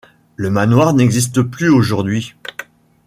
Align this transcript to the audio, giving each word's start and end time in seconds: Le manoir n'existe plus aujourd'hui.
Le 0.35 0.49
manoir 0.49 0.93
n'existe 0.95 1.43
plus 1.43 1.69
aujourd'hui. 1.69 2.33